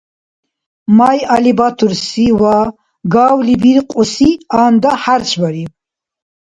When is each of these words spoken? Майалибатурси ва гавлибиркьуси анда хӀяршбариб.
Майалибатурси 0.97 2.25
ва 2.41 2.57
гавлибиркьуси 3.13 4.29
анда 4.63 4.91
хӀяршбариб. 5.01 5.71